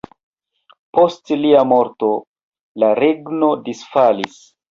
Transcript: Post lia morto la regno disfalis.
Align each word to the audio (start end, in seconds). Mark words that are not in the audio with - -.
Post 0.99 1.33
lia 1.41 1.59
morto 1.73 2.09
la 2.85 2.91
regno 3.03 3.53
disfalis. 3.69 4.43